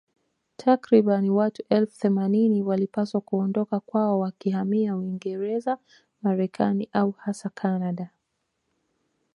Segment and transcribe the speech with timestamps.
[0.57, 5.67] Takriban watu elfu themanini walipaswa kuondoka kwao wakihamia Uingerez
[6.21, 8.09] Marekani au hasa Kanada